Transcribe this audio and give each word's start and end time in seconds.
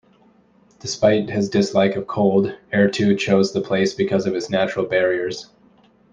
Despite 0.79 1.29
his 1.29 1.47
dislike 1.47 1.95
of 1.95 2.07
cold, 2.07 2.57
Errtu 2.73 3.15
chose 3.19 3.53
the 3.53 3.61
place 3.61 3.93
because 3.93 4.25
of 4.25 4.33
its 4.33 4.49
natural 4.49 4.85
barriers. 4.87 5.51